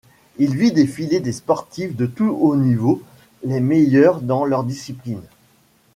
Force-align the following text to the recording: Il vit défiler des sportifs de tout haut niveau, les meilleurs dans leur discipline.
Il 0.39 0.57
vit 0.57 0.71
défiler 0.71 1.19
des 1.19 1.31
sportifs 1.31 1.95
de 1.95 2.07
tout 2.07 2.35
haut 2.41 2.55
niveau, 2.55 3.03
les 3.43 3.59
meilleurs 3.59 4.19
dans 4.21 4.45
leur 4.45 4.63
discipline. 4.63 5.21